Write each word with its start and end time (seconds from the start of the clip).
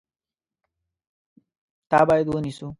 تا 1.91 1.99
باید 2.07 2.27
ونیسو! 2.29 2.67